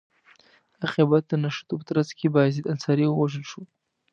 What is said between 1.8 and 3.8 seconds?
ترڅ کې بایزید انصاري ووژل شو.